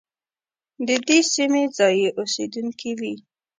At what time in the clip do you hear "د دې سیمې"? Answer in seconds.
0.87-1.63